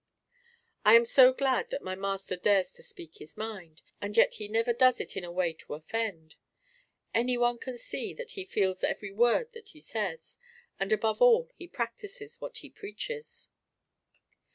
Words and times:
I 0.83 0.95
am 0.95 1.05
so 1.05 1.31
glad 1.31 1.69
that 1.69 1.83
my 1.83 1.93
master 1.93 2.35
dares 2.35 2.71
to 2.71 2.81
speak 2.81 3.17
his 3.19 3.37
mind, 3.37 3.83
and 4.01 4.17
yet 4.17 4.33
he 4.33 4.47
never 4.47 4.73
does 4.73 4.99
it 4.99 5.15
in 5.15 5.23
a 5.23 5.31
way 5.31 5.53
to 5.53 5.75
offend. 5.75 6.37
Any 7.13 7.37
one 7.37 7.59
can 7.59 7.77
see 7.77 8.11
that 8.15 8.31
he 8.31 8.43
feels 8.43 8.83
every 8.83 9.11
word 9.11 9.53
that 9.53 9.67
he 9.69 9.79
says, 9.79 10.39
and 10.79 10.91
above 10.91 11.21
all 11.21 11.51
he 11.53 11.67
practices 11.67 12.41
what 12.41 12.57
he 12.57 12.69
preaches. 12.71 13.49